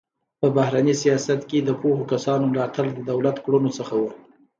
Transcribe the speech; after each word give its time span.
په 0.39 0.47
بهرني 0.55 0.93
سیاست 1.03 1.39
کې 1.49 1.59
د 1.61 1.69
پوهو 1.81 2.03
کسانو 2.11 2.49
ملاتړ 2.51 2.85
د 2.93 2.99
دولت 3.11 3.35
کړنو 3.45 3.69
څخه 3.79 3.95
و. 4.01 4.03